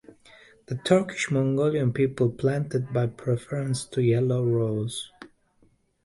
The 0.65 0.77
Turkish-Mongolian 0.77 1.93
people 1.93 2.31
planted 2.31 2.91
by 2.91 3.05
preference 3.05 3.85
the 3.85 4.01
yellow 4.01 4.43
rose. 4.43 5.11